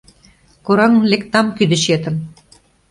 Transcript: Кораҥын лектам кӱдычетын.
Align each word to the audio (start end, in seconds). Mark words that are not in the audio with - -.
Кораҥын 0.65 1.03
лектам 1.11 1.47
кӱдычетын. 1.57 2.15